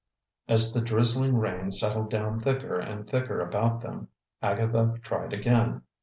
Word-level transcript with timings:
As 0.47 0.73
the 0.73 0.81
drizzling 0.81 1.37
rain 1.37 1.69
settled 1.69 2.09
down 2.09 2.39
thicker 2.39 2.79
and 2.79 3.07
thicker 3.07 3.39
about 3.39 3.81
them, 3.81 4.07
Agatha 4.41 4.95
tried 5.03 5.31
again. 5.31 5.83